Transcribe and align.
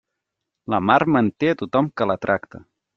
La 0.75 0.79
mar 0.91 0.97
manté 1.17 1.53
a 1.55 1.59
tothom 1.63 1.95
que 2.01 2.13
la 2.13 2.21
tracta. 2.29 2.67